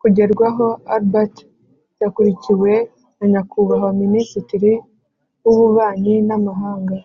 kugerwaho 0.00 0.66
Albert 0.94 1.34
yakurikiwe 2.02 2.72
na 3.16 3.24
Nyakubahwa 3.32 3.90
Minisitiri 4.02 4.72
w 5.44 5.46
Ububanyi 5.52 6.14
n 6.28 6.30
Amahanga 6.38 6.96